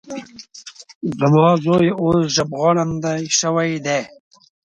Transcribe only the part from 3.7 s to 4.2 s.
دی.